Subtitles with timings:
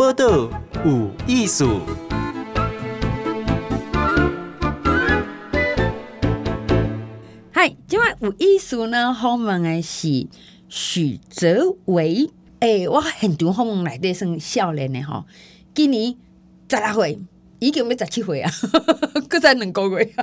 [0.00, 0.48] 报道
[0.82, 1.82] 有艺术。
[7.52, 10.26] 嗨，今晚有艺术呢，访问的是
[10.70, 12.30] 许哲维。
[12.60, 15.26] 哎、欸，我很多访问来的算少年的哈，
[15.74, 16.16] 今年
[16.70, 17.18] 十六岁，
[17.58, 18.50] 已经要十七岁啊，
[19.28, 20.14] 搁再两个月。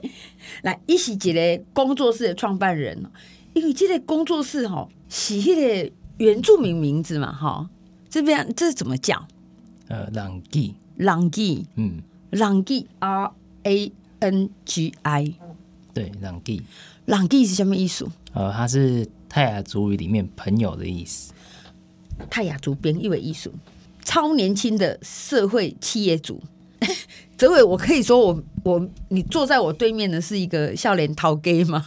[0.64, 3.04] 来，伊是一个工作室的创办人，
[3.52, 7.68] 因为这个工作室哈是迄个原住民名字嘛，哈，
[8.10, 9.26] 这边这是怎么讲？
[9.88, 15.34] 呃，朗基，朗基，嗯，朗基，R A N G I，
[15.94, 16.62] 对，朗基，
[17.06, 18.06] 朗基是什么意思？
[18.32, 21.32] 呃，它是泰雅族语里面朋友的意思。
[22.28, 23.52] 泰雅族编译为艺术，
[24.04, 26.42] 超年轻的社会企业主。
[27.38, 31.84] 泽伟，我可以说我我你坐在我对面的是一个少年头家吗？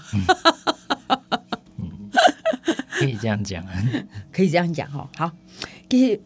[1.77, 2.09] 嗯、
[2.89, 3.63] 可以这样讲，
[4.33, 5.07] 可以这样讲哈。
[5.15, 5.31] 好，
[5.93, 6.19] 其实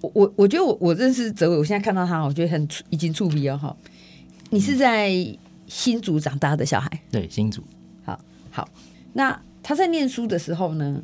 [0.00, 3.76] 我我我觉得我我认识泽伟，我现在看到他，我觉得很已经触笔了哈。
[4.48, 5.12] 你是在
[5.66, 6.88] 新竹长大的小孩？
[7.10, 7.62] 对，新竹。
[8.02, 8.18] 好，
[8.50, 8.66] 好。
[9.12, 11.02] 那他在念书的时候呢，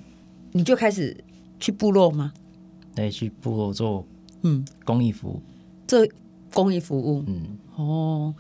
[0.53, 1.15] 你就开始
[1.59, 2.33] 去部落吗？
[2.95, 4.07] 对，去部落做
[4.45, 5.42] 嗯公益服务。
[5.87, 6.09] 做
[6.55, 8.35] 公益服务，嗯，哦，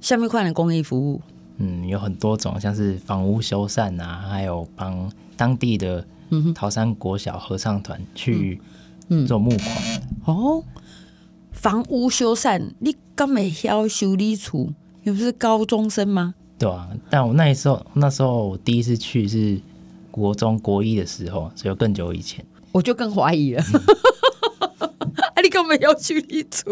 [0.00, 1.20] 下面快点公益服务，
[1.58, 6.02] 嗯，有很多种，像是房屋修缮啊，还有帮当地的
[6.54, 8.58] 桃山国小合唱团去
[9.26, 10.34] 做募款，嗯嗯。
[10.34, 10.64] 哦，
[11.52, 16.34] 房屋修缮，你刚没要修理处，你不是高中生吗？
[16.58, 19.60] 对啊，但我那时候那时候我第一次去是
[20.10, 23.64] 国中国一的时候，所以更久以前，我就更怀疑了。
[23.72, 23.80] 嗯。
[25.42, 26.70] 你根本要去一组，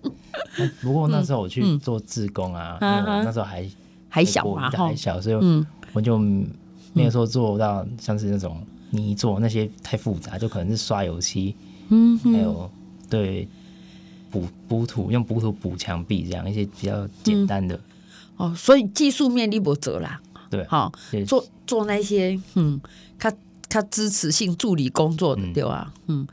[0.80, 3.68] 不过那时候我去做志工啊，嗯、因为我那时候还
[4.08, 6.18] 还小嘛，还小，所以我就
[6.94, 11.54] 没有说做到像是那种泥做那些太复杂，就可能是刷油漆，
[11.88, 12.70] 嗯，还有
[13.08, 13.48] 对
[14.30, 17.74] 补补土用补土补墙壁这样一些比较简单的、
[18.38, 20.20] 嗯、哦，所以技术面你不做啦，
[20.50, 20.92] 对，好
[21.26, 22.80] 做做那些嗯，
[23.18, 23.32] 他
[23.68, 25.92] 他支持性助理工作的对吧？
[26.06, 26.26] 嗯。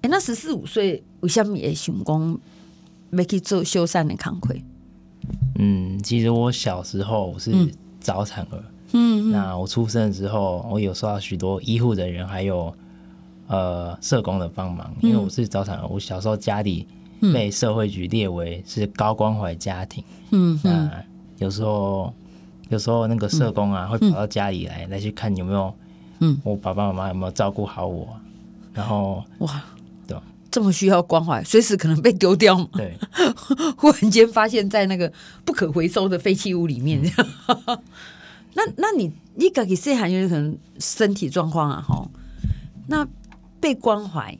[0.00, 2.38] 哎、欸，那十四五岁为什么也想讲
[3.10, 4.54] 要去做修缮的工课？
[5.56, 7.50] 嗯，其实我小时候是
[7.98, 12.72] 早产儿，嗯，那我出生的时候，我有受到许多医护人员还有
[13.48, 16.86] 呃社工的帮忙，因为我是早产儿，我小时候家里
[17.32, 21.04] 被社会局列为是高关怀家庭，嗯，那
[21.38, 22.14] 有时候
[22.68, 25.74] 有时候那个社工啊会跑到家里来来去看有没有，
[26.20, 28.08] 嗯，我爸爸妈妈有没有照顾好我，
[28.72, 29.62] 然后哇。
[30.50, 32.66] 这么需要关怀，随时可能被丢掉嘛？
[32.72, 32.96] 对，
[33.76, 35.12] 忽然间发现在那个
[35.44, 37.02] 不可回收的废弃物里面，
[37.66, 37.78] 嗯、
[38.56, 42.10] 那那你你自己细汉有可能身体状况啊，哈，
[42.86, 43.06] 那
[43.60, 44.36] 被关怀，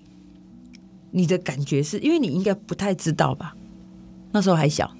[1.11, 3.57] 你的感觉是因为你应该不太知道吧？
[4.31, 4.91] 那时候还小，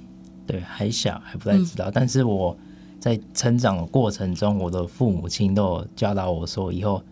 [0.47, 1.91] 对，还小还不太知道。
[1.91, 2.57] 嗯、但是我
[2.99, 7.03] 在成长的过程中，我的父母亲都有教导我说，以后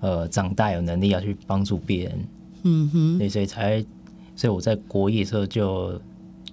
[0.00, 2.28] 呃长大有能力要去帮助别人。
[2.62, 3.84] 嗯哼，对，所以才，
[4.36, 6.00] 所以我在国一的时候就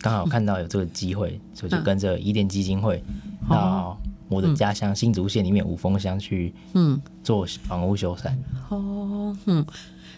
[0.02, 3.04] 刚好看到有这个机会，嗯、所以就跟着伊甸基金会
[3.48, 3.96] 到
[4.30, 8.32] 我的家乡新竹县里面五峰乡去，嗯，做房屋修缮。
[8.70, 9.66] 哦，嗯，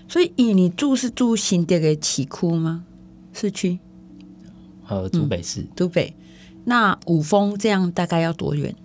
[0.07, 2.83] 所以你住是住新店的七区吗？
[3.33, 3.79] 市区？
[4.87, 5.65] 呃，竹北市。
[5.75, 6.13] 竹北。
[6.65, 8.75] 那五峰这样大概要多远？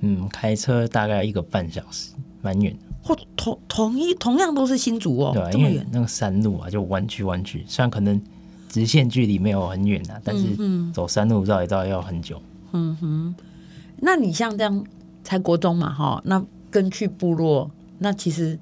[0.00, 2.78] 嗯，开车大概一个半小时，蛮远的。
[3.02, 8.20] 或同同一同样都是新竹哦，对啊，因为那个山路啊，就弯曲弯曲，虽然可能
[8.68, 10.56] 直线距离没有很远啊，但是
[10.92, 12.40] 走山路绕一绕要很久。
[12.72, 13.34] 嗯哼，
[14.04, 14.84] 那你像这样
[15.22, 18.58] 才国中嘛，哈，那跟去部落，那其实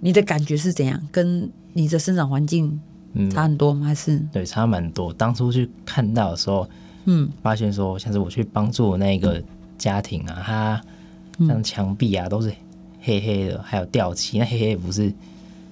[0.00, 1.00] 你的感觉是怎样？
[1.10, 2.80] 跟你的生长环境
[3.32, 3.80] 差很多吗？
[3.82, 5.12] 嗯、还是对，差蛮多。
[5.14, 6.68] 当初去看到的时候，
[7.06, 9.42] 嗯，发现说像是我去帮助那个
[9.78, 10.80] 家庭啊，他
[11.46, 12.52] 像墙壁啊都是。
[13.06, 15.12] 黑黑的，还有掉漆，那黑黑不是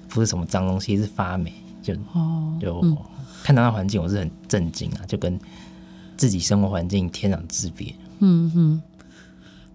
[0.07, 1.51] 不是什么脏东西，是发霉。
[1.81, 2.95] 就、哦、就、嗯、
[3.43, 5.41] 看到那环境，我是很震惊啊，就跟
[6.23, 7.93] 自己生活环境天壤之别。
[8.21, 8.83] 嗯哼，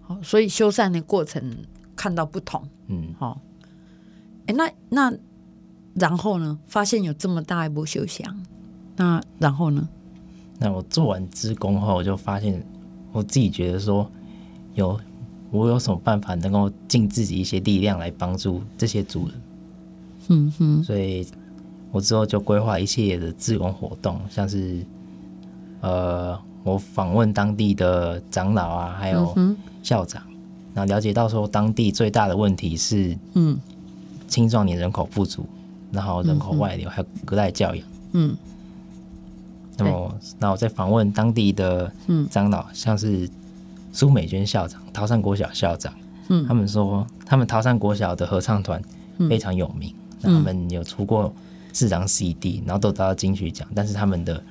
[0.00, 1.58] 好，所以修缮的过程
[1.94, 2.66] 看到不同。
[2.86, 3.38] 嗯，好。
[4.46, 5.18] 哎、欸，那那
[5.92, 6.58] 然后呢？
[6.66, 8.34] 发现有这么大一波修墙，
[8.96, 9.86] 那然后呢？
[10.58, 12.66] 那我做完志工后，我就发现
[13.12, 14.10] 我自己觉得说
[14.74, 14.98] 有。
[15.50, 19.42] 我有什么办法能够尽自己一些力量来帮助这些族人？
[20.28, 21.26] 嗯哼，所以
[21.90, 24.84] 我之后就规划一系列的志工活动，像是
[25.80, 29.34] 呃，我访问当地的长老啊，还有
[29.82, 30.22] 校长，
[30.74, 33.58] 然后了解到说当地最大的问题是嗯
[34.26, 35.46] 青壮年人口不足，
[35.92, 37.86] 然后人口外流，还有隔代教养。
[38.12, 38.36] 嗯。
[39.80, 41.88] 那么，那我在访问当地的
[42.28, 43.30] 长老，像是
[43.92, 45.94] 苏美娟校长、桃山国小校长，
[46.30, 48.82] 嗯，他们说他们桃山国小的合唱团
[49.28, 51.32] 非常有名，那他们有出过
[51.72, 54.42] 四张 CD，然后都得到金曲奖，但是他们的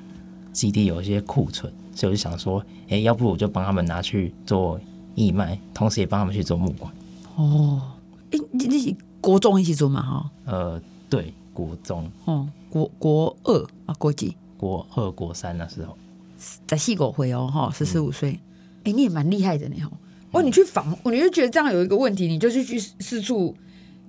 [0.58, 4.80] CD 有一些库存，所以我就想说，哎、欸，要不我就帮他们拿去做
[5.14, 6.92] 义卖，同时也帮他们去做募款。
[7.36, 7.80] 哦，
[8.32, 10.02] 哎、欸，你你是国中一起做嘛？
[10.02, 14.36] 哈，呃，对，国中，哦，国国二啊，国几？
[14.58, 15.96] 国二、国三那时候，
[16.66, 18.40] 在细狗回哦，哈，十四五岁，
[18.84, 19.92] 哎、你也蛮厉害的呢，哈。
[20.32, 23.56] 哦，你去访，你就觉得这样有一个问题，你就去去四处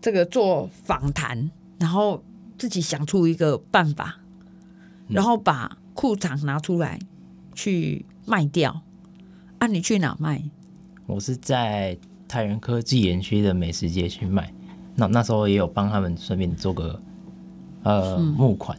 [0.01, 2.23] 这个做访谈，然后
[2.57, 4.17] 自己想出一个办法，
[5.09, 6.97] 然后把库藏拿出来
[7.57, 8.83] 去卖掉。
[9.59, 10.41] 啊，你去哪卖？
[11.07, 11.99] 我是在
[12.29, 14.55] 太原科技园区的美食街去卖。
[14.95, 17.01] 那那时候也有帮他们顺便做个
[17.83, 18.79] 呃、嗯、募款。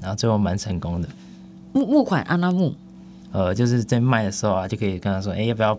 [0.00, 1.08] 然后最后蛮成功的，
[1.72, 2.74] 募募款安那募，
[3.30, 5.78] 呃，就是在卖的时候啊，就可以跟他说，哎，要不要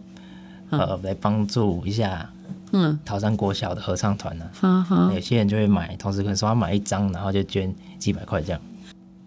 [0.69, 2.29] 呃来帮助一下，
[2.71, 4.49] 嗯，桃山国小的合唱团呢？
[5.13, 8.61] 有些人就会买，同时可能说他买一张，然后就捐几百块这样。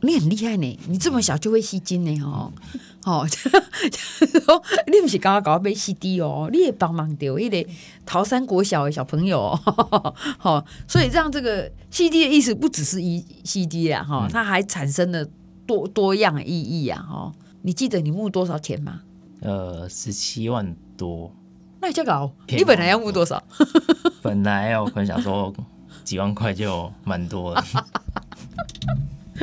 [0.03, 2.53] 你很厉害呢，你这么小就会吸金呢，哦，
[3.05, 3.27] 哦，
[4.91, 7.65] 你不是刚刚搞被 CD 哦，你也帮忙丢一点
[8.05, 9.57] 桃山国小的小朋友，
[10.39, 15.25] 好，所以让这个 CD 的意思不只是一 CD 啊，哈，它还产生了
[15.67, 17.33] 多多样意义啊，哈，
[17.63, 19.03] 你记得你募多少钱吗？
[19.41, 21.33] 呃，十七万多，
[21.81, 23.43] 那你这搞，你本来要募多少？
[24.21, 25.53] 本来我可能想说
[26.03, 27.65] 几万块就蛮多了。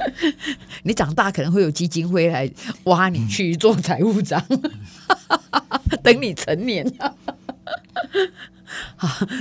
[0.84, 2.50] 你长大可能会有基金会来
[2.86, 4.44] 挖你去做财务长，
[6.04, 6.86] 等你成年。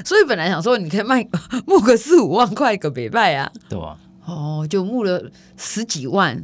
[0.05, 1.27] 所以本来想说你可以卖
[1.67, 6.43] 募个四五万块个别拜啊，对啊，哦，就募了十几万、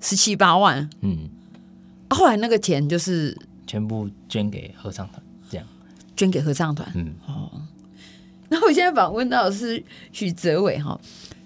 [0.00, 1.28] 十七八万，嗯，
[2.10, 3.36] 后来那个钱就是
[3.66, 5.66] 全部捐给合唱团，这样。
[6.16, 7.50] 捐给合唱团，嗯，哦，
[8.48, 9.82] 那我现在访问到的是
[10.12, 10.98] 许哲伟哈。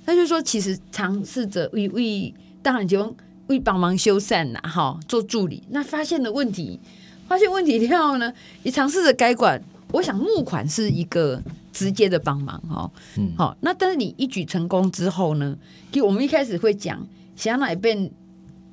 [0.08, 2.32] 他就说，其实尝试着为为，
[2.62, 3.14] 当然就
[3.48, 5.62] 为帮忙修缮呐，哈，做助理。
[5.68, 6.80] 那发现了问题，
[7.28, 8.32] 发现问题之后呢，
[8.62, 9.62] 你尝试着改管。
[9.92, 11.42] 我想募款是一个
[11.74, 13.54] 直接的帮忙，哈，嗯，好。
[13.60, 15.54] 那但是你一举成功之后呢，
[15.92, 17.06] 就我们一开始会讲，
[17.36, 18.10] 想来变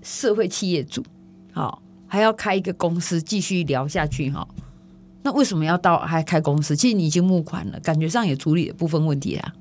[0.02, 1.04] 社会企业主，
[1.52, 4.48] 好，还要开一个公司继续聊下去，哈。
[5.24, 6.78] 那为什么要到还开公司？
[6.78, 9.54] 其实你已经募款了，感觉上也处理了部分问题啦。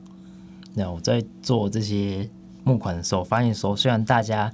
[0.75, 2.29] 那我在做这些
[2.65, 4.53] 募款的时候，发现说，虽然大家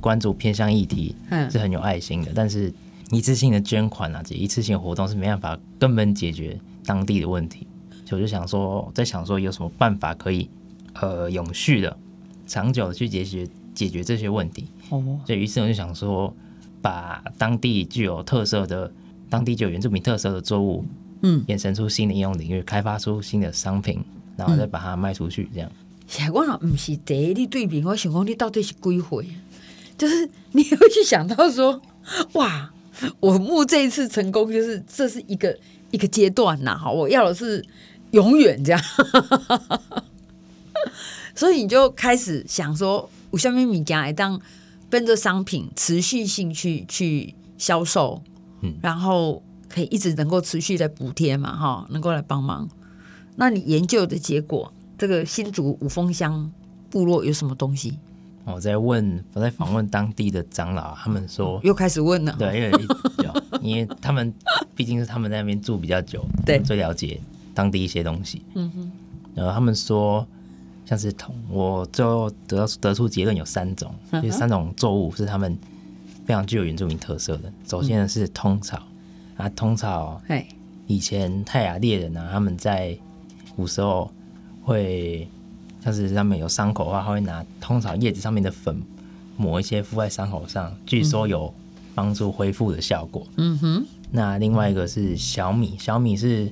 [0.00, 1.16] 关注偏向议题
[1.50, 2.72] 是很有爱心的，但是
[3.10, 7.66] 一次性的捐款啊，这一次性活动是没办法根本解决当地的问题。
[8.04, 10.50] 所以我就想说，在想说有什么办法可以
[11.00, 11.96] 呃永续的、
[12.46, 14.66] 长久的去解决解决这些问题。
[14.90, 16.34] 哦，所以于是我就想说，
[16.82, 18.92] 把当地具有特色的、
[19.30, 20.84] 当地具有原住民特色的作物，
[21.22, 24.04] 嗯，衍生出新的应用领域，开发出新的商品。
[24.36, 25.70] 然后再把它卖出去，这样。
[26.06, 29.26] 想我若不是第一，你对比我想讲你到底是几岁？
[29.96, 31.80] 就是你会去想到说，
[32.34, 32.70] 哇，
[33.20, 35.56] 我募这一次成功，就是这是一个
[35.92, 37.64] 一个阶段呐，哈，我要的是
[38.10, 38.80] 永远这样。
[41.34, 44.40] 所以你就开始想说，我下面米家来当
[44.90, 48.22] 跟着商品持续性去去销售，
[48.62, 52.68] 嗯，然后可以一直能够持续的补贴嘛，哈，能够来帮忙。
[53.36, 56.50] 那你研究的结果，这个新竹五峰乡
[56.90, 57.98] 部落有什么东西？
[58.44, 62.36] 我在问，我在访问当地的长老，他们说又开始问了。
[62.38, 62.86] 对，因为
[63.62, 64.32] 因为他们
[64.76, 67.18] 毕竟是他们在那边住比较久，对，最了解
[67.54, 68.42] 当地一些东西。
[68.54, 68.92] 嗯哼。
[69.34, 70.26] 然后他们说，
[70.84, 75.58] 像是同，我最后得得出结论有三种，就是三种作物是他们
[76.26, 77.50] 非常具有原住民特色的。
[77.66, 78.80] 首先呢是通草，
[79.38, 80.46] 啊，通草，哎，
[80.86, 82.96] 以前泰雅猎人啊，他们在
[83.56, 84.10] 古时候
[84.62, 85.28] 会
[85.82, 88.82] 像是他们有伤口的话，他会拿通草叶子上面的粉
[89.36, 91.52] 抹一些敷在伤口上，据说有
[91.94, 93.26] 帮助恢复的效果。
[93.36, 93.86] 嗯哼。
[94.10, 96.50] 那另外一个是小米，小米是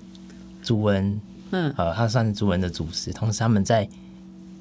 [0.63, 1.21] 族人，
[1.53, 3.13] 嗯，呃，它算是族人的主食。
[3.13, 3.89] 同时，他们在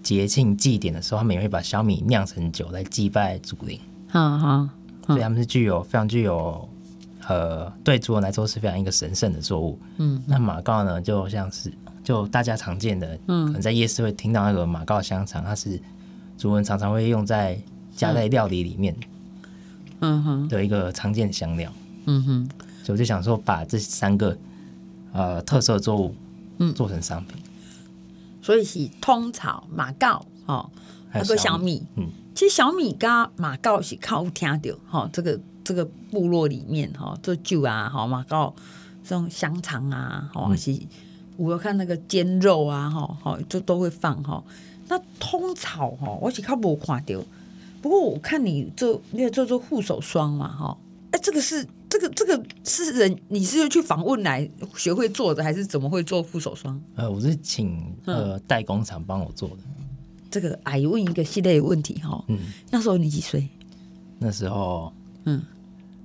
[0.03, 3.79] 节庆祭典的时候，他们也会把小米酿成酒来祭拜祖灵。
[4.07, 4.69] 哈哈。
[5.07, 6.69] 所以他们是具有非常具有，
[7.27, 9.79] 呃，对主人来说是非常一个神圣的作物。
[9.97, 10.21] 嗯。
[10.27, 11.73] 那马告呢，就像是。
[12.03, 15.79] 就大家常见的，嗯，可能在夜市会听到那个马告香肠，它是
[16.37, 17.59] 族人常常会用在
[17.95, 18.95] 加在料理里面，
[19.99, 20.23] 嗯。
[20.23, 21.71] 哼，的一个常见香料，
[22.05, 22.49] 嗯哼，
[22.83, 24.35] 所以我就想说，把这三个
[25.13, 26.15] 呃特色作物，
[26.57, 27.37] 嗯，做成商品，
[28.41, 30.69] 所以是通草、马告哦，
[31.09, 38.55] 还有小米，嗯，其实小米跟马告是靠听到哈，这个这个部落里面哈，做酒啊，哈马告
[39.03, 40.77] 这种香肠啊，哈、嗯、是，我
[41.49, 44.43] 要看那个煎肉啊，哈，好就都会放哈。
[44.87, 47.17] 那通草哈，我是靠无看到，
[47.81, 50.77] 不过我看你做那个做做护手霜嘛，哈，
[51.11, 56.79] 哎，这个是这个这个是人，你是去访问来学会做的，还是怎么会做护手霜？
[56.95, 59.57] 呃，我是请呃代工厂帮我做的。
[60.29, 62.37] 这个阿姨问一个系列的问题哈，嗯，
[62.69, 63.47] 那时候你几岁？
[64.19, 64.93] 那时候，
[65.23, 65.41] 嗯，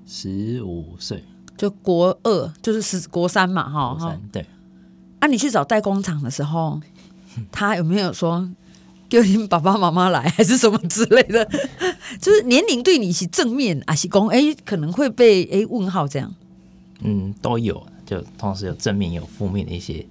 [0.06, 1.22] 十五岁，
[1.56, 4.46] 就国二，就是十国三嘛，哈，国三对。
[5.18, 6.80] 啊，你去找代工厂的时候，
[7.50, 8.48] 他有没有说
[9.08, 11.48] 叫你们爸爸妈妈来，还是什么之类的？
[12.20, 16.32] 就是年龄对你是正面，啊是公哎可能会被哎问号这样？
[17.00, 20.06] 嗯，都有，就同时有正面有负面的一些，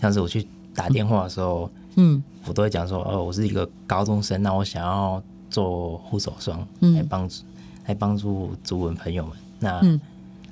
[0.00, 1.70] 像是我去打电话的时候。
[1.96, 7.42] 嗯，我都会讲说，哦，我是一个高中生，那我想要做护手霜，来帮助，
[7.86, 9.32] 来帮助族文朋友们。
[9.58, 9.98] 那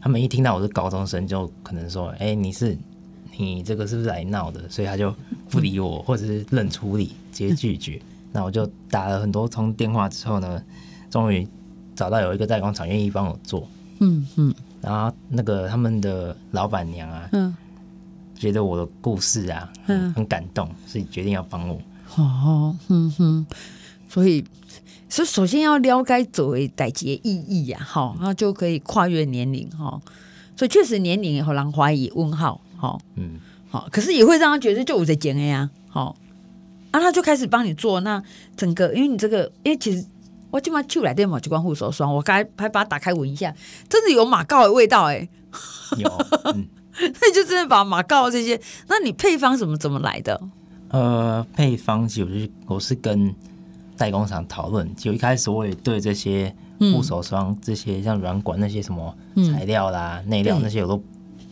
[0.01, 2.77] 他们一听到我是高中生，就可能说，哎，你是
[3.39, 4.69] 你这个是不是来闹的？
[4.69, 5.15] 所以他就
[5.49, 7.99] 不理我，或者是冷处理，直接拒绝。
[8.33, 10.63] 那我就打了很多通电话之后呢，
[11.09, 11.49] 终于
[11.97, 13.67] 找到有一个代工厂愿意帮我做。
[14.01, 17.57] 嗯嗯，然后那个他们的老板娘啊，嗯。
[18.41, 21.77] 觉得我的故事啊，嗯，很感动，所以决定要帮我。
[22.15, 23.45] 哦，嗯哼，
[24.09, 24.45] 所以，
[25.09, 30.01] 所以首先要了解作为代志意义呀，好，那就可以跨越年龄哈。
[30.57, 36.17] 所以确实年龄会让怀疑问号，好，嗯，好，可是也会让他觉得就我在减 A 啊，好，
[36.93, 38.01] 啊，他就开始帮你做。
[38.01, 38.23] 那
[38.57, 40.03] 整个，因为你这个，因为其实
[40.51, 43.55] 我今晚就来电嘛，就关护手霜，我刚才还把它打开闻一下，
[43.91, 45.29] 真的有马告的味道哎，
[45.99, 46.09] 有，
[46.55, 46.67] 嗯。
[47.01, 50.41] 那你就真的把马告这些，那你配方怎么怎么来的？
[50.89, 53.33] 呃，配方就是我是跟
[53.97, 56.53] 代工厂讨论，就一开始我也对这些
[56.93, 61.01] 护手霜、嗯、这些像软管那些什么材料啦、内、嗯、料那些我都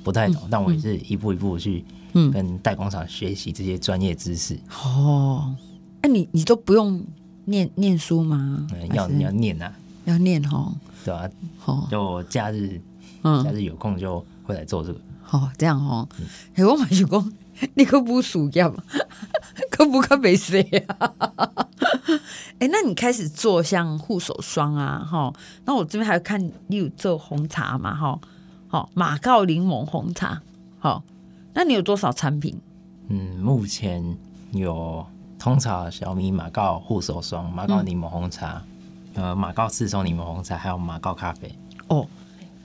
[0.07, 1.85] 不太懂，嗯、但我也是一步一步去
[2.33, 4.57] 跟代工厂学习这些专业知识。
[4.85, 5.53] 哦，
[6.01, 7.05] 那、啊、你你都不用
[7.47, 8.65] 念念书吗？
[8.73, 9.73] 嗯、要你要念啊，
[10.05, 10.73] 要念哦，
[11.05, 11.29] 对、啊？
[11.65, 12.81] 哦，就假日，
[13.25, 15.01] 嗯，假日有空就会来做这个。
[15.33, 16.09] 哦，这样哦，
[16.55, 17.33] 哎、嗯，我马上讲，
[17.75, 18.77] 你可不暑假嘛，
[19.73, 21.11] 可不可没事啊？
[22.61, 25.35] 哎，那你开始做像护手霜啊，哈，
[25.65, 28.21] 那我这边还有看你有做红茶嘛，哈，
[28.69, 30.43] 好，马告柠檬红茶，
[30.79, 31.03] 好，
[31.55, 32.61] 那你有多少产品？
[33.09, 34.17] 嗯，目前
[34.53, 35.05] 有
[35.39, 38.63] 通草小米马告护手霜、马告柠檬红茶，
[39.15, 41.55] 嗯、呃，马告四松柠檬红茶，还有马告咖啡。
[41.89, 42.07] 哦。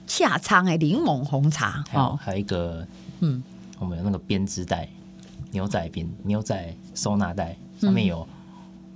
[0.04, 2.86] 夏仓哎，柠檬红茶哦，还有一个，
[3.20, 3.42] 嗯，
[3.78, 4.86] 我们有那个编织袋，
[5.52, 8.26] 牛仔编牛仔收纳袋，上面有、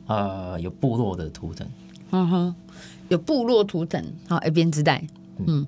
[0.08, 1.66] 嗯、呃有部落的图腾，
[2.10, 2.54] 嗯哼，
[3.08, 5.02] 有部落图腾，好，哎，编织袋，
[5.46, 5.66] 嗯，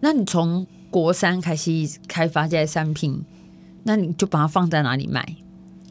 [0.00, 1.70] 那你从国三开始
[2.06, 3.24] 开发这些商品，
[3.84, 5.26] 那你就把它放在哪里卖？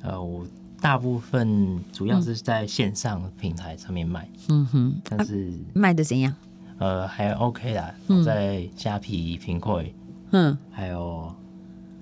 [0.02, 0.46] 呃，我
[0.80, 6.34] 大部分主要是在线上平台上面卖，嗯哼，但是、啊、卖的怎样？
[6.78, 9.82] 呃，还 OK 啦，我在虾皮、苹果，
[10.32, 11.34] 嗯，还有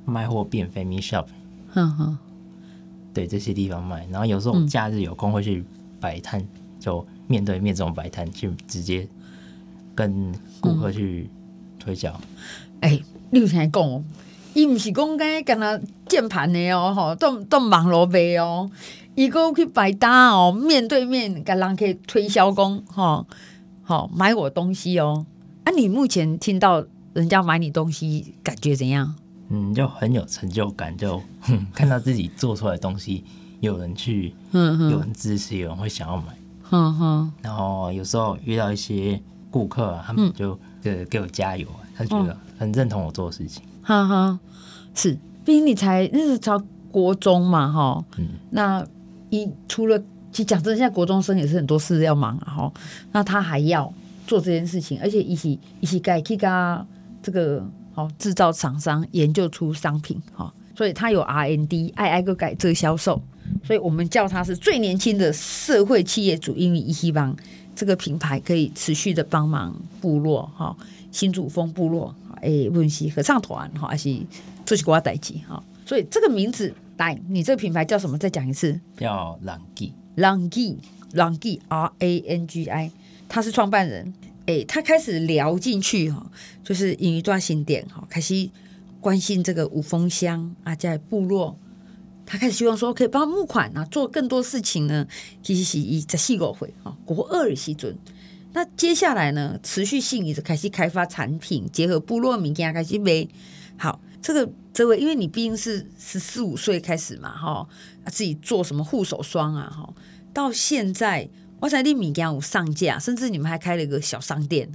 [0.04, 1.28] 卖货变 Family Shop，
[1.76, 2.18] 嗯哼，
[3.14, 4.06] 对这些地方卖。
[4.08, 5.64] 然后有时候假日有空会去
[6.00, 6.44] 摆摊，
[6.80, 9.08] 就面对面这种摆摊，去直接
[9.96, 11.30] 跟顾客去
[11.84, 12.10] 推销。
[12.82, 14.04] 哎、嗯，你有听讲，
[14.54, 18.70] 伊不是讲跟跟他键盘的哦，吼，都都网络卖哦，
[19.16, 23.26] 伊个去摆摊哦，面对面跟人可以推销工，吼。
[23.86, 25.26] 好，买我东西哦！
[25.66, 29.14] 啊，你目前听到人家买你东西，感觉怎样？
[29.50, 31.22] 嗯，就很有成就感，就
[31.76, 33.26] 看到自己做出来的东西
[33.60, 36.24] 有人去，嗯，有人支持，有人会想要买，
[36.72, 37.34] 嗯哼。
[37.42, 39.22] 然后有时候遇到一些
[39.52, 43.64] 顾客啊，他们就给给我加油，他觉得很认同我做的事情。
[43.82, 44.40] 哈哈，
[44.94, 46.62] 是，毕竟你才那是才
[46.92, 48.86] 国中嘛，哈，嗯，那
[49.30, 50.02] 一除了。
[50.32, 52.74] 其实讲真的，现在国中生也是很多事要忙啊，哈，
[53.12, 53.94] 那他还要
[54.26, 56.50] 做这件事情，而且一起一起改去跟
[57.22, 57.64] 这个
[57.94, 63.22] 好制造厂商研究出商品，哈，所以他有 R N D，爱爱个改这个销售，
[63.64, 67.38] 所以我们叫他是最年轻的社会企业主，因为希望
[67.76, 70.76] 这个品牌可以持续的帮忙部落，哈，
[71.12, 74.16] 新主峰部落，哎，温习合唱团，哈，还是
[74.66, 78.18] 这些国家代志，哈，所以这个名字，来，你这个品牌叫什么？
[78.18, 79.94] 再讲一次，叫朗记。
[80.16, 82.92] Rangi，Rangi，R A N G I，
[83.28, 84.14] 他是创办人。
[84.46, 86.30] 哎、欸，他开始聊进去哈，
[86.64, 88.48] 就是引一段新店哈，开始
[89.02, 91.58] 关心这个五峰乡啊，在部落
[92.26, 95.06] 他开始希望说可以帮募款啊，做更多事情呢。
[95.42, 97.98] 其实是一在细狗会啊，国二的时阵。
[98.54, 103.28] 那接下来呢，持续性一直开始开发产品，结合部落民间开始卖。
[103.78, 107.68] 好，这个这位，因为你毕竟是十四五岁开始嘛，哈，
[108.08, 109.94] 自己做什么护手霜啊，哈，
[110.32, 111.28] 到现在，
[111.62, 114.72] 哇塞，你米家有上架，甚至你们还开了一个小商店，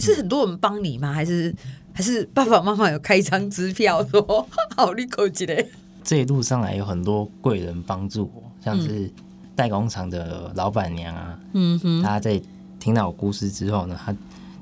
[0.00, 1.12] 是很多人帮你吗？
[1.12, 1.54] 还是
[1.92, 5.64] 还是爸爸妈妈有开一张支票说 好，你口起来？
[6.10, 9.08] 这一路上来有很多贵人帮助我，像是
[9.54, 12.42] 代工厂的老板娘啊，嗯哼，她在
[12.80, 14.12] 听到我故事之后呢，她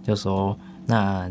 [0.05, 1.27] 就说：“那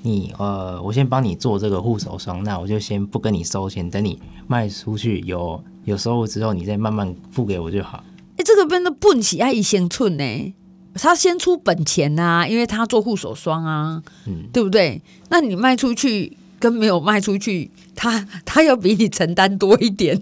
[0.00, 8.02] 你呃，我先帮你做这个护手霜，那我就先不跟你收钱，等你卖出去有有收入之后，你再慢慢付给我就好。”
[8.38, 10.54] 哎，这个边的本起爱一先寸呢，
[10.94, 15.02] 他先出本钱呐、啊，因为他做护手霜啊，嗯，对不对？
[15.28, 16.38] 那你卖出去。
[16.58, 20.20] 跟没有卖出去，他他要比你承担多一点。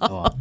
[0.00, 0.32] 哇，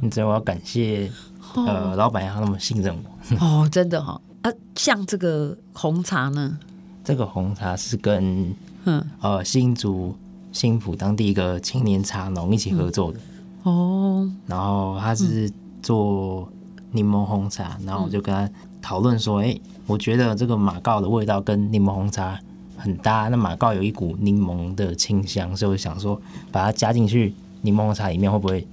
[0.00, 1.10] 你知道我要感谢
[1.54, 3.36] 呃老板娘，他那么信任我。
[3.40, 6.58] 哦，真的哈、哦、啊，像这个红茶呢？
[7.04, 8.54] 这个红茶是跟
[8.84, 10.16] 嗯呃新竹
[10.52, 13.18] 新浦当地一个青年茶农一起合作的、
[13.64, 14.30] 嗯、哦。
[14.46, 15.50] 然后他是
[15.82, 16.48] 做
[16.92, 18.48] 柠檬红茶，然后我就跟他
[18.80, 22.38] 讨论说，哎、欸，我觉得这个马告的味道跟柠檬红茶。
[22.82, 26.20] 很搭，那马告有一股柠檬的清香，所以我想说
[26.50, 28.66] 把它加进去柠檬茶里面，会不会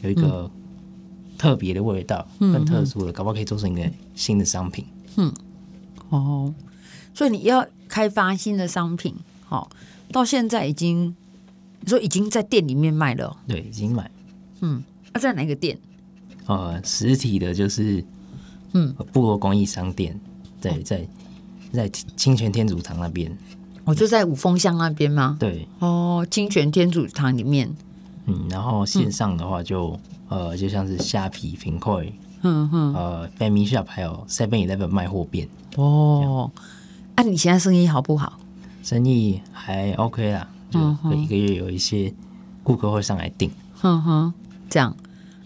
[0.00, 0.50] 有一个
[1.36, 4.86] 特别的味道，嗯、很特殊的，搞不好可以做成一个新的商品。
[5.16, 5.30] 嗯，
[6.08, 6.54] 哦，
[7.12, 9.68] 所以你要开发新的商品，好，
[10.10, 11.14] 到现在已经
[11.80, 14.10] 你说已经在店里面卖了，对，已经买。
[14.60, 14.82] 嗯，
[15.12, 15.78] 那、啊、在哪个店？
[16.46, 18.02] 呃，实体的就是
[18.72, 20.18] 嗯，部落公益商店，
[20.58, 21.06] 对，在。
[21.72, 23.36] 在在清泉天主堂那边，
[23.84, 25.36] 我、哦、就在五峰乡那边吗？
[25.40, 27.74] 对，哦，清泉天主堂里面，
[28.26, 29.98] 嗯，然后线上的话就、
[30.28, 32.06] 嗯、呃，就像是虾皮、平快，
[32.42, 35.48] 嗯哼，呃，Family Shop 还有 Seven Eleven 卖货店。
[35.76, 36.50] 哦，
[37.14, 38.38] 啊，你现在生意好不好？
[38.82, 40.78] 生意还 OK 啦，就
[41.14, 42.12] 一个月有一些
[42.62, 43.50] 顾客会上来订。
[43.74, 44.32] 哼哼，
[44.68, 44.94] 这样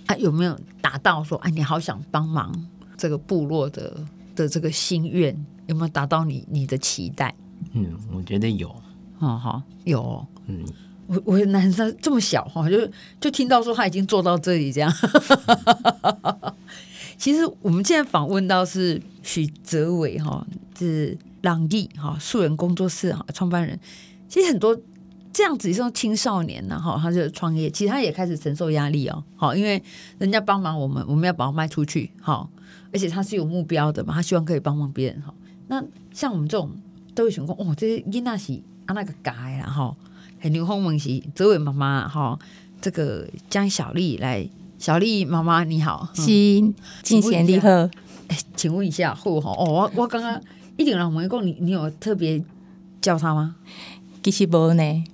[0.07, 2.53] 啊，有没有达到说，哎，你好想帮忙
[2.97, 3.97] 这个部落的
[4.35, 5.35] 的这个心愿？
[5.67, 7.35] 有没有达到你你的期待？
[7.73, 8.69] 嗯，我觉得有，
[9.19, 10.65] 哦好，有、哦，嗯，
[11.07, 12.89] 我我男生这么小哈，就
[13.21, 14.93] 就听到说他已经做到这里这样。
[17.17, 20.47] 其实我们现在访问到是许哲伟哈，
[20.79, 23.79] 是朗逸哈素人工作室哈创办人。
[24.29, 24.79] 其实很多
[25.33, 29.83] 这样子，像青少年呢哈，他就创业，其实他也开始承受压力哦，好，因为
[30.19, 32.51] 人家帮忙我们，我们要把它卖出去，好，
[32.93, 35.33] 而且他是有目标的嘛，他希望可以帮忙别人哈。
[35.69, 36.71] 那像我们这种
[37.15, 38.53] 都会想讲，哦，这些囡仔是
[38.87, 39.97] 啊那个改啊哈，
[40.41, 42.39] 很牛风问是这位妈妈哈，
[42.81, 44.49] 这个江小丽来，
[44.79, 46.25] 小丽妈妈你好，是
[47.03, 47.69] 金贤你好，
[48.29, 50.41] 哎，请问一下，好吼，哦，我我刚刚
[50.77, 52.43] 一点让我们讲，你你有特别
[53.01, 53.57] 叫他吗？
[54.23, 55.05] 其实无呢，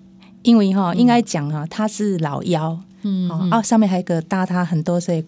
[0.42, 5.24] 因为哈，应该讲哈，他是老幺，嗯，哦，上面还有个大他很多岁。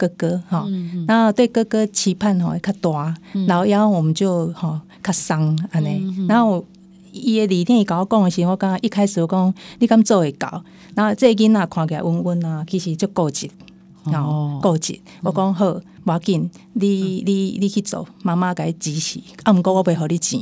[0.00, 0.66] 哥哥哈，
[1.06, 3.14] 然后对哥哥期盼吼较大，
[3.46, 6.26] 然后然后我们就吼较松安尼。
[6.26, 6.64] 然后
[7.12, 13.50] 伊个理念伊甲我讲的时候，我感觉一开始我讲你敢做会到，然后这囡仔看起来温温啊，其实就固执，
[14.04, 14.98] 哦，固执。
[15.22, 15.66] 我讲好，
[16.04, 19.20] 无要紧，你你你去做，妈妈甲伊支持。
[19.42, 20.40] 啊，毋过我袂互你钱，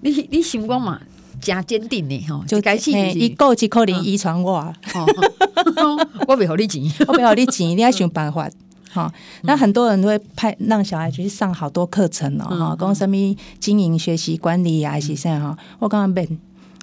[0.00, 0.98] 你你心肝嘛
[1.40, 4.54] 诚坚定的吼，就开始伊固执可能遗传我，
[6.26, 8.48] 我袂互你钱， 我袂互你钱，你爱想办法。
[8.96, 13.14] 好，那很多人都会派让小孩去上好多课程哦，哈，讲什么
[13.60, 15.54] 经营学习管理啊，是啥哈？
[15.78, 16.38] 我刚刚问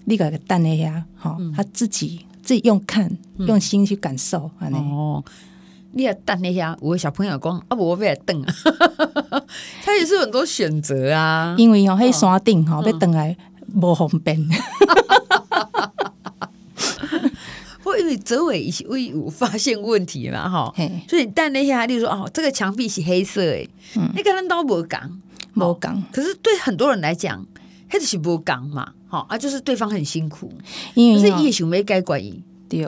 [0.06, 5.24] 你个等一下，哈，他自己自己用看用心去感受，哦，
[5.94, 8.40] 你要等一下，我的小朋友讲啊，我要等。
[8.44, 8.54] 啊，
[9.84, 13.36] 他也是很多选择啊，因为哦，迄山顶哈，要等来
[13.82, 14.40] 不方便。
[17.98, 20.74] 因为哲伟是为有发现问题嘛，哈，
[21.08, 23.70] 所以但那些例如说哦，这个墙壁是黑色诶，
[24.16, 25.22] 那个人都不讲，
[25.54, 26.04] 不讲。
[26.12, 27.46] 可是对很多人来讲，
[27.90, 30.52] 黑的是不讲嘛，好啊，就是对方很辛苦，
[30.94, 32.42] 因为是叶熊没该怪异。
[32.68, 32.88] 对，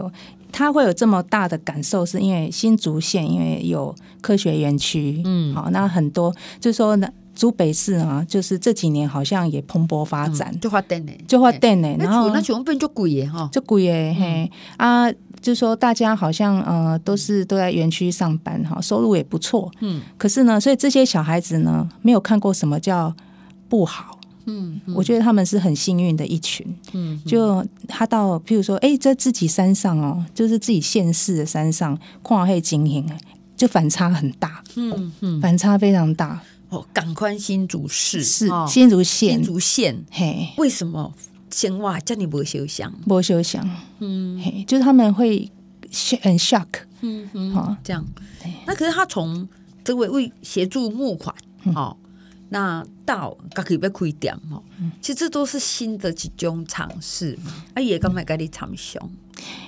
[0.52, 7.08] 他会有这么大的感受，是因为新竹县因为有科学园区，嗯，好，那很多就是说呢。
[7.36, 11.95] 竹北市啊，就是这几年好像也蓬勃发展，就发电呢，就发电呢。
[12.00, 19.69] 然后那全部变就贵耶哈，就贵耶嘿啊，就说大家好像呃都是都在园区上班哈，收入也不错。
[19.82, 23.13] 嗯，可是呢，所以这些小孩子呢，没有看过什么叫
[23.67, 26.65] 不好，嗯，我觉得他们是很幸运的一群。
[26.93, 33.06] 嗯，就他到譬如说，哎，在自己山上哦，就是自己县市的山上，旷黑经营，
[33.58, 34.63] 就反差很大。
[34.78, 36.41] 嗯嗯，反差非常大。
[36.75, 40.05] 哦，港宽新竹市是新竹县，新竹县。
[40.11, 41.13] 嘿，为什么
[41.49, 42.91] 先哇叫你不休想？
[43.07, 43.67] 不休想。
[43.99, 45.49] 嗯，嘿，就是他们会
[46.21, 46.67] 很 shock。
[47.01, 48.05] 嗯嗯，好，这样。
[48.65, 49.47] 那可是他从
[49.83, 51.35] 这位为协助募款，
[51.75, 51.95] 哦。
[52.49, 54.61] 那到家己要开店哦，
[55.01, 57.51] 其实这都是新的几种尝试嘛。
[57.73, 59.01] 啊，也刚买给你参详，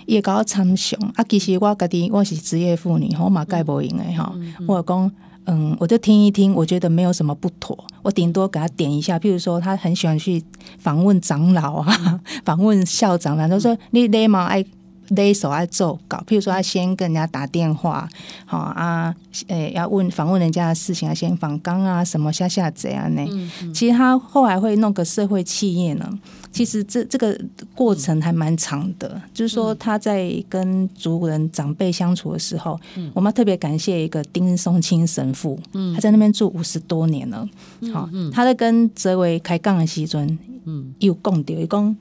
[0.06, 1.24] 也搞参详啊。
[1.28, 4.32] 其实我家己我是职业妇女，我嘛盖不用的哈。
[4.68, 5.12] 我讲，
[5.48, 9.18] 嗯，我就听一听，我觉得没有什么不妥，我顶多给他点一下。
[9.18, 10.44] 譬如说，他很喜欢去
[10.78, 14.64] 访问长老啊， 访问校长啊，他说你勒毛爱。
[15.12, 18.10] 勒手爱做搞，譬如说，他先跟人家打电话，
[18.46, 19.16] 好啊，
[19.48, 23.26] 诶、欸，要问访问人家的事情，要先访纲啊，什么下下怎样呢？
[23.32, 26.10] 嗯嗯、其实他后来会弄个社会企业呢，
[26.58, 27.40] 其实这这个
[27.76, 29.12] 过程还蛮长的。
[29.14, 37.48] 嗯、就是说他在跟族人长辈相处的时候，嗯、我们要特别感谢一个丁松青神父，嗯、他在那边住五十多年了。
[37.94, 41.96] 好、他在跟泽维开杠的时阵，嗯，有讲到，有讲，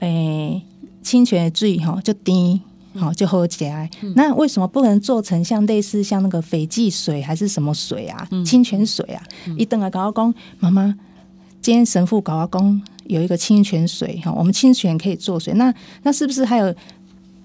[0.00, 0.62] 诶、欸。
[1.04, 2.58] 清泉的水哈就低，
[2.94, 3.90] 好就喝起来。
[4.00, 8.26] 嗯、那为什么不能做成像类似像那个斐济水还是什么水啊？
[8.30, 9.22] 嗯、清泉水啊？
[9.46, 10.96] 嗯、一等啊，搞阿公妈妈，
[11.60, 15.52] 今天神父搞阿公有一个清泉水哈，我们清泉可以做水。
[15.54, 16.74] 那那是不是还有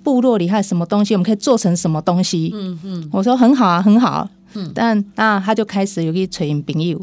[0.03, 1.13] 部落里还有什么东西？
[1.13, 2.51] 我们可以做成什么东西？
[2.53, 4.27] 嗯嗯，我说很好啊，很好。
[4.55, 6.99] 嗯，但那他就开始有一群朋友。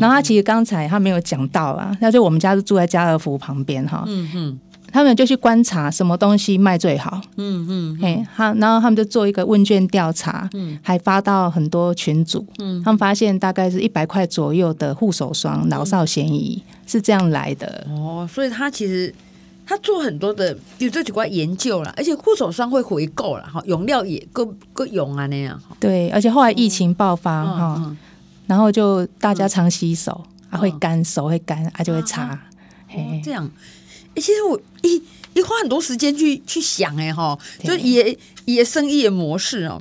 [0.00, 4.04] 然后他其实刚才他没有讲到啊，那就我们家是住在家乐福旁边哈。
[4.06, 4.60] 嗯嗯。
[4.92, 17.86] 他们就去观察什么东西卖最好，嗯嗯，嘿，好，然后他们就做一个问卷调查，嗯，还发到很多群组，嗯，他们发现大概是一百块左右的护手霜，老少咸宜，是这样来的。
[17.88, 19.14] 哦，所以他其实
[19.64, 25.60] 他做很多的有这几块研究了，而且护手霜会回购了，哈，用料也够够用啊那样。
[25.78, 27.96] 对，而且后来疫情爆发哈，
[28.46, 32.38] 然后就大家常洗手，啊会干手会干啊就会擦，
[32.88, 33.48] 嘿，这样。
[34.14, 35.02] 欸、其实我一
[35.34, 39.80] 一花很多时间去去想，哎哈，就也也生意的模式哦。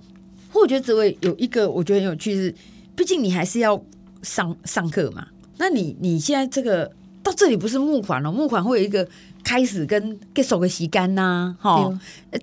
[0.51, 2.53] 或我觉得这位有一个我觉得很有趣是，
[2.95, 3.81] 毕竟你还是要
[4.21, 5.27] 上上课嘛。
[5.57, 9.07] 那你你现在这个到这里不是募款了，募款会有一个
[9.43, 11.91] 开始跟给手个洗干呐，哈，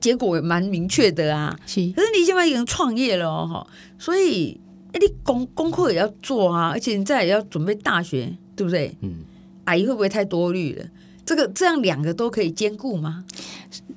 [0.01, 1.59] 结果也蛮明确的啊。
[1.67, 3.67] 是，可是你现在已经创业了哈，
[3.99, 4.61] 所以
[4.93, 8.97] 哎，你功功课也要做啊，而且你再也要准备大学，对不对？
[9.01, 9.17] 嗯，
[9.65, 10.85] 阿姨会不会太多虑了？
[11.27, 13.25] 这个这样两个都可以兼顾吗？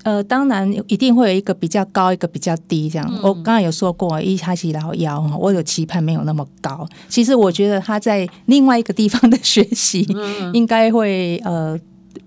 [0.03, 2.89] 呃，当然一定会有一个比较高，一个比较低。
[2.89, 6.87] 这样，嗯、我刚才有说过，一开始老幺哈，我有期盼没有那么高。
[7.07, 11.77] 其实我觉得他在另外一个地方的学习，嗯、应该会呃，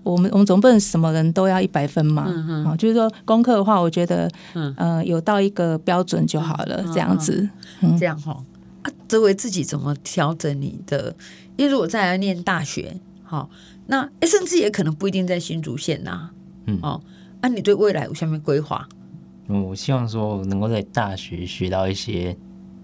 [0.03, 2.25] 我们我们总不能什么人都要一百分嘛。
[2.27, 4.29] 嗯嗯、就是说功课的话，我觉得
[4.77, 7.49] 呃有到一个标准就好了，嗯、这样子。
[7.81, 8.31] 嗯、这样哈
[8.83, 11.13] 啊，这位自己怎么调整你的？
[11.57, 13.49] 因为如果再来念大学，好。
[13.87, 16.29] 那甚至也可能不一定在新竹县呐，
[16.65, 17.01] 嗯哦，
[17.41, 18.87] 那、啊、你对未来有下面规划？
[19.47, 22.35] 我希望说能够在大学学到一些，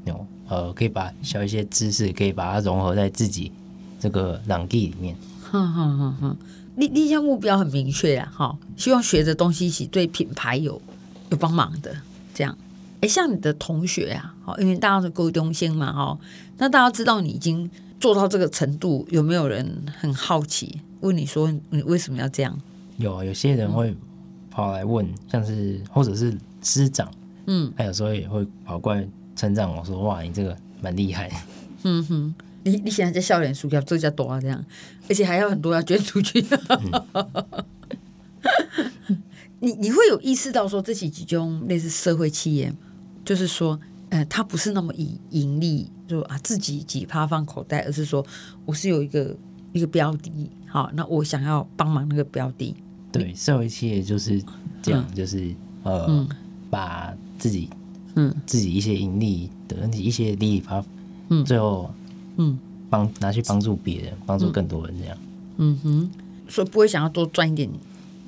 [0.05, 3.51] 有呃，可以把学一些知识，可以把它融合在自己
[3.97, 5.15] 这个朗地里面。
[5.41, 6.37] 哼哼哼哼，
[6.75, 10.79] 你你现在目标很明确啊，哈，希望学的东西是对品牌有
[11.29, 11.95] 有帮忙的，
[12.33, 12.57] 这样。
[13.01, 16.19] 哎，像你的同学啊，好，因为大家是沟通性嘛，哈，
[16.57, 20.81] 那大家知道你已经做到这个程度，有没有人很好奇？
[21.01, 22.59] 问你说你为什么要这样？
[22.97, 23.95] 有有些人会
[24.51, 27.09] 跑来问，像是或者是师长，
[27.45, 31.31] 嗯，他有时候也会跑过来称赞我说：“哇，你这个蛮厉害。”
[31.83, 34.65] 嗯哼，你你现在在笑脸书要做一下多啊，这样，
[35.07, 36.45] 而且还有很多要捐出去。
[36.67, 37.63] 嗯、
[39.61, 42.73] 你你会有意识到说这几种类似社会企业，
[43.23, 48.25] 就是说，呃，他不是那么以盈利，就啊自己几趴放口袋，而是说
[48.65, 49.33] 我是有一个
[49.71, 50.51] 一个标的。
[50.69, 52.75] 好，那我想要帮忙那个标的。
[53.11, 54.41] 对，社会企业就是
[54.81, 55.53] 这样，嗯、就是
[55.83, 56.29] 呃，嗯、
[56.69, 57.67] 把自己
[58.15, 60.85] 嗯自己一些盈利的问题一些利益，把
[61.29, 61.91] 嗯最后
[62.37, 65.17] 嗯帮拿去帮助别人，帮助更多人这样。
[65.57, 66.09] 嗯哼，
[66.47, 67.67] 所以不会想要多赚一点。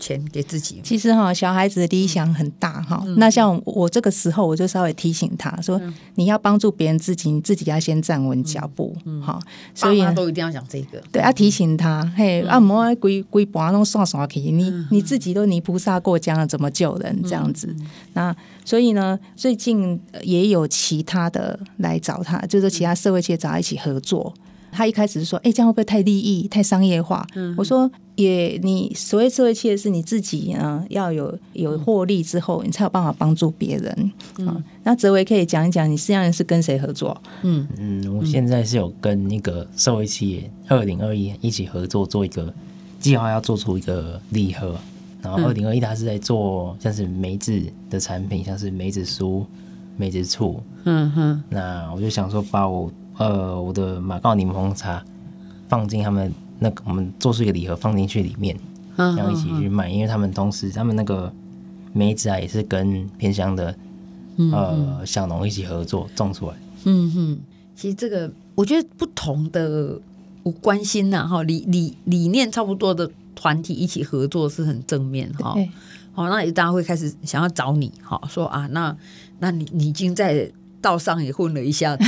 [0.02, 3.02] 钱给自己，其实哈，小孩子的理想很大哈。
[3.06, 8.94] 嗯、那像我这个时候，我就稍微提醒他说：“嗯、你要帮助别人，自己你自己要先站稳脚步。
[9.06, 11.02] 嗯”哈、嗯，所以都一定要讲这个。
[11.12, 17.22] 对，要提醒他，嗯、嘿，啊，莫规规盘拢刷刷去，你、嗯、你自己都泥菩萨过江了，怎么救人？
[17.24, 17.68] 这样子。
[17.80, 18.36] 嗯、那
[18.66, 24.34] 所以呢，最近也有其他的来找他，就是其他社会企业找他一起合作。
[24.72, 27.26] 他一开始说，哎，这样会不会太利益、太商业化？
[27.36, 34.12] 嗯、我说也，你所谓社会企业是你自己呢，要有有获利之后，你才有办法帮助别人。
[34.38, 37.20] 嗯，那哲维可以讲一讲，你实际上是跟谁合作？
[37.44, 42.54] 嗯嗯，我现在是有跟那个社会企业二零二一一起合作，做一个
[43.00, 44.76] 计划，要做出一个礼盒。
[45.22, 49.46] 然后二零二一，他是在做像是梅子的产品，像是梅子酥、
[49.96, 50.60] 梅子醋。
[50.86, 51.44] 嗯哼。
[51.48, 55.04] 那我就想说，把我呃我的马告柠檬茶
[55.68, 58.58] 放进他们那个，我们做出一个礼盒放进去里面，
[58.96, 59.90] 然后一起去卖。
[59.90, 61.32] 因为他们同时，他们那个
[61.94, 63.76] 梅子啊，也是跟偏乡的
[64.52, 66.56] 呃小农一起合作种出来。
[66.86, 67.40] 嗯哼。
[67.76, 70.00] 其实这个我觉得不同的
[70.44, 73.10] 我关心呐，哈，理理理念差不多的。
[73.34, 75.56] 团体一起合作是很正面哈，
[76.12, 78.96] 好，那也大家会开始想要找你，哈，说啊，那
[79.40, 82.04] 那你你已经在道上也混了一下子，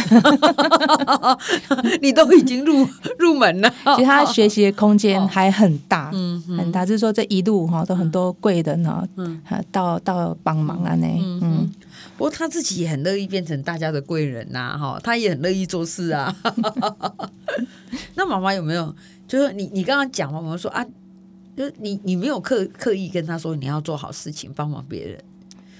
[2.01, 3.73] 你都已经入入门了。
[3.95, 11.07] 其实他学习的空间还很大，嗯，很大，就是说这一路哈都很多贵人哈，嗯，到到帮忙啊呢，
[11.41, 11.69] 嗯，
[12.17, 16.35] 不过他自己也很乐意变成大家的贵人呐，哈，他也很乐意做事啊。
[18.15, 18.93] 那妈妈有没有？
[19.27, 20.85] 就是你你刚刚讲嘛，我们说啊。
[21.55, 25.23] 就是你，你没有刻刻意跟他说你要做好事情，帮忙别人，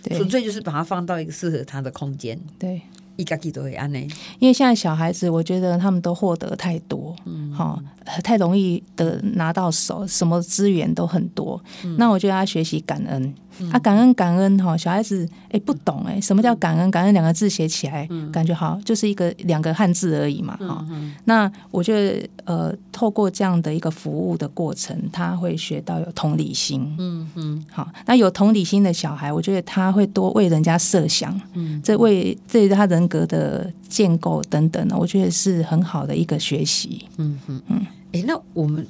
[0.10, 2.39] 纯粹就是把它放到一个适合他的空间。
[2.60, 2.82] 对，
[3.16, 4.00] 一家都会安呢。
[4.39, 7.82] 因为现在小孩子，我觉得他们都获得太多，嗯，好，
[8.24, 11.62] 太容易的拿到手，什么资源都很多。
[11.84, 13.34] 嗯，那我觉得他学习感恩。
[13.72, 16.89] 啊，感恩感恩哈，小孩子哎不懂哎，什么叫感恩？
[16.92, 20.86] 感恩两个字写起来感觉好，就是一个两个汉字而已嘛哈。
[21.26, 26.96] 那我觉得呃，透过这样的一个服务的过程，他会学到有同理心。
[26.98, 31.39] 嗯嗯，好，那有同理心的小孩，我觉得他会多为人家设想。
[31.54, 37.08] 嗯，这为这他人格的建构等等呢，我觉得是很好的一个学习。
[37.18, 38.86] 嗯嗯嗯，哎，那我们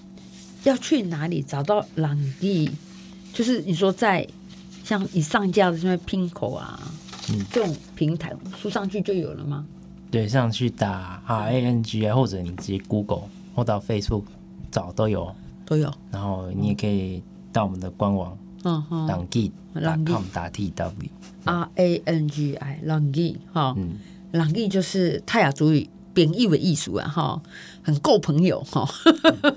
[0.64, 2.72] 要去哪里找到朗地？
[3.34, 4.28] 就是你说在。
[4.84, 6.80] 像你上架的什么 Pinkoi 啊，
[7.32, 9.66] 嗯，这种平台输上去就有了吗？
[10.12, 13.24] 对，上去打 R A N G 啊，或者你直接 Google
[13.56, 14.24] 或到 Facebook
[14.70, 15.34] 找都有，
[15.66, 15.92] 都有。
[16.12, 21.10] 然后你也可以到我们的官网，嗯嗯，rangi.com 打 T W
[21.46, 23.96] R A N G I langi 哈，嗯
[24.34, 27.42] ，rangi 就是泰雅族语贬义为艺术啊哈，
[27.82, 28.88] 很够朋友哈。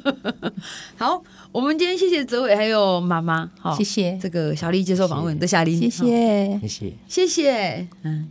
[0.96, 1.22] 好。
[1.52, 8.28] 我们今天谢谢泽伟还有妈妈，好，谢谢这个小丽接受访问的小丽，谢谢，谢谢，谢谢，嗯。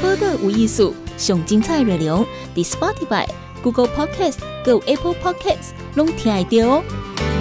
[0.00, 3.28] 播客无艺术，上精彩内容，The Spotify、
[3.62, 7.33] Google Podcast、Go Apple Podcasts，拢听得到哦。